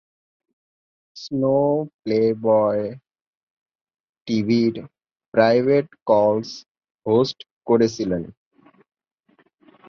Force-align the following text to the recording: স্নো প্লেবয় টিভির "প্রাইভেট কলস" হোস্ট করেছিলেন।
স্নো 1.15 1.57
প্লেবয় 2.01 2.83
টিভির 4.27 4.75
"প্রাইভেট 5.33 5.87
কলস" 6.09 6.49
হোস্ট 7.05 7.37
করেছিলেন। 7.67 8.23